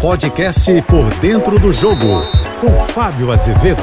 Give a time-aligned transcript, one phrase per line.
[0.00, 2.20] Podcast Por Dentro do Jogo,
[2.60, 3.82] com Fábio Azevedo.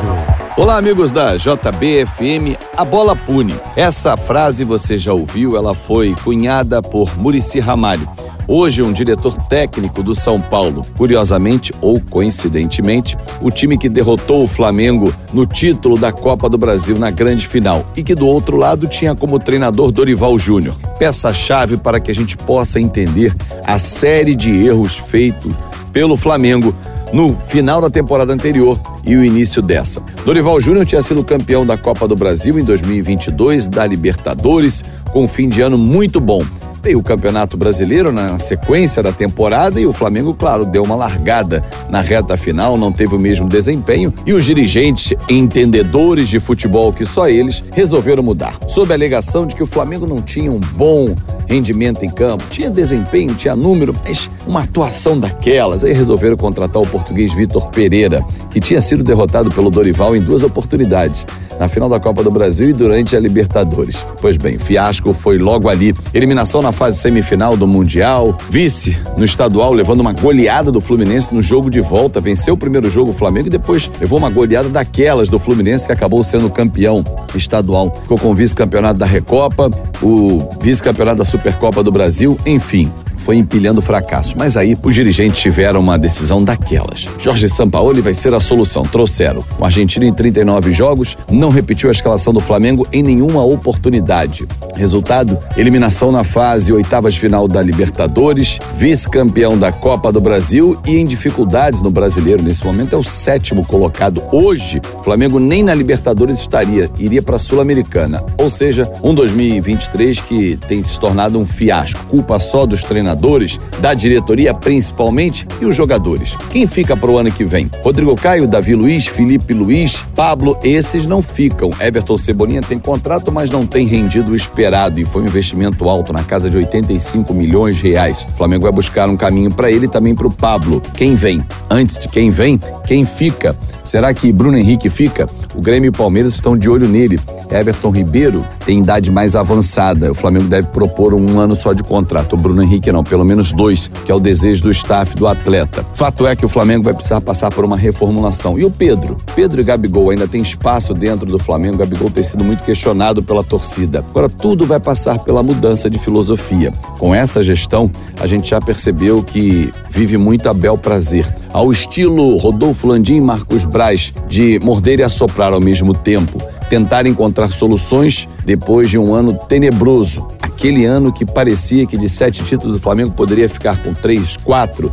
[0.56, 3.56] Olá, amigos da JBFM, a bola pune.
[3.76, 8.08] Essa frase você já ouviu, ela foi cunhada por Murici Ramalho.
[8.48, 10.86] Hoje, um diretor técnico do São Paulo.
[10.96, 16.98] Curiosamente ou coincidentemente, o time que derrotou o Flamengo no título da Copa do Brasil
[17.00, 20.76] na grande final e que do outro lado tinha como treinador Dorival Júnior.
[21.00, 23.34] Peça-chave para que a gente possa entender
[23.66, 25.54] a série de erros feitos
[25.94, 26.76] pelo Flamengo
[27.14, 30.02] no final da temporada anterior e o início dessa.
[30.26, 35.28] Dorival Júnior tinha sido campeão da Copa do Brasil em 2022, da Libertadores, com um
[35.28, 36.44] fim de ano muito bom.
[36.82, 41.64] Veio o Campeonato Brasileiro na sequência da temporada e o Flamengo, claro, deu uma largada
[41.90, 47.06] na reta final, não teve o mesmo desempenho e os dirigentes, entendedores de futebol que
[47.06, 48.58] só eles, resolveram mudar.
[48.68, 51.16] Sob a alegação de que o Flamengo não tinha um bom
[51.54, 55.84] rendimento em campo, tinha desempenho, tinha número, mas uma atuação daquelas.
[55.84, 60.42] Aí resolveram contratar o português Vitor Pereira, que tinha sido derrotado pelo Dorival em duas
[60.44, 61.26] oportunidades,
[61.60, 64.04] na final da Copa do Brasil e durante a Libertadores.
[64.20, 65.94] Pois bem, fiasco foi logo ali.
[66.14, 71.42] Eliminação na fase semifinal do Mundial, vice no estadual, levando uma goleada do Fluminense no
[71.42, 72.20] jogo de volta.
[72.20, 75.92] Venceu o primeiro jogo o Flamengo e depois levou uma goleada daquelas do Fluminense que
[75.92, 77.04] acabou sendo campeão
[77.36, 77.96] estadual.
[78.02, 79.70] Ficou com o vice-campeonato da Recopa,
[80.04, 82.92] o vice-campeonato da Supercopa do Brasil, enfim
[83.24, 84.36] foi empilhando fracasso.
[84.38, 87.08] Mas aí os dirigentes tiveram uma decisão daquelas.
[87.18, 88.84] Jorge Sampaoli vai ser a solução.
[88.84, 89.44] Trouxeram.
[89.58, 94.46] O argentino em 39 jogos não repetiu a escalação do Flamengo em nenhuma oportunidade.
[94.76, 101.06] Resultado: eliminação na fase oitavas final da Libertadores, vice-campeão da Copa do Brasil e em
[101.06, 102.44] dificuldades no brasileiro.
[102.44, 104.22] Nesse momento é o sétimo colocado.
[104.32, 108.24] Hoje, o Flamengo nem na Libertadores estaria, iria para a Sul-Americana.
[108.38, 112.04] Ou seja, um 2023 que tem se tornado um fiasco.
[112.08, 116.36] Culpa só dos treinadores treinadores, da diretoria principalmente e os jogadores.
[116.50, 117.70] Quem fica para o ano que vem?
[117.84, 121.72] Rodrigo Caio, Davi Luiz, Felipe Luiz, Pablo, esses não ficam.
[121.80, 126.12] Everton Cebolinha tem contrato, mas não tem rendido o esperado e foi um investimento alto
[126.12, 128.26] na casa de 85 milhões de reais.
[128.34, 130.82] O Flamengo vai buscar um caminho para ele e também para o Pablo.
[130.96, 131.44] Quem vem?
[131.70, 133.56] Antes de quem vem, quem fica?
[133.84, 135.28] Será que Bruno Henrique fica?
[135.56, 137.20] O Grêmio e o Palmeiras estão de olho nele.
[137.50, 140.12] Everton Ribeiro tem idade mais avançada.
[140.12, 142.34] O Flamengo deve propor um ano só de contrato.
[142.34, 145.86] O Bruno Henrique não, pelo menos dois, que é o desejo do staff do atleta.
[145.94, 148.58] Fato é que o Flamengo vai precisar passar por uma reformulação.
[148.58, 149.18] E o Pedro?
[149.36, 151.78] Pedro e Gabigol ainda tem espaço dentro do Flamengo.
[151.78, 154.00] Gabigol tem sido muito questionado pela torcida.
[154.00, 156.72] Agora tudo vai passar pela mudança de filosofia.
[156.98, 161.28] Com essa gestão, a gente já percebeu que vive muito a bel prazer.
[161.54, 167.06] Ao estilo Rodolfo Landim e Marcos Braz, de morder e assoprar ao mesmo tempo tentar
[167.06, 170.28] encontrar soluções depois de um ano tenebroso.
[170.42, 174.92] Aquele ano que parecia que de sete títulos o Flamengo poderia ficar com três, quatro.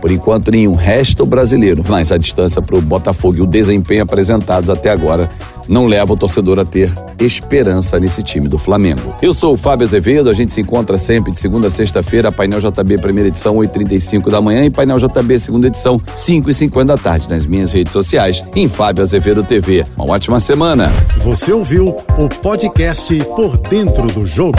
[0.00, 0.74] Por enquanto, nenhum.
[0.74, 1.84] Resta o brasileiro.
[1.88, 5.28] Mas a distância para o Botafogo e o desempenho apresentados até agora
[5.68, 9.14] não leva o torcedor a ter esperança nesse time do Flamengo.
[9.20, 12.60] Eu sou o Fábio Azevedo, a gente se encontra sempre de segunda a sexta-feira, Painel
[12.60, 17.46] JB, primeira edição, 8h35 da manhã, e Painel JB, segunda edição, 5h50 da tarde, nas
[17.46, 19.84] minhas redes sociais, em Fábio Azevedo TV.
[19.96, 20.92] Uma ótima semana.
[21.18, 24.58] Você ouviu o podcast Por Dentro do Jogo.